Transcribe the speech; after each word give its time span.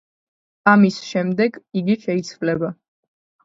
ამის 0.71 0.97
შემდეგ 1.11 1.61
იგი 1.83 1.99
შეიცვლება. 2.09 2.77